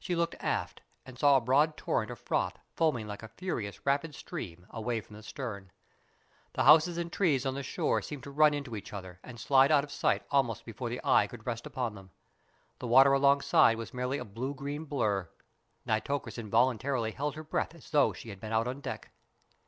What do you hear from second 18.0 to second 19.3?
she had been out on deck.